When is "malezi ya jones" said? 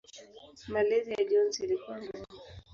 0.67-1.59